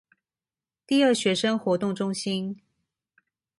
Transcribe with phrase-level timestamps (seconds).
[0.87, 2.59] 第二學生活動中心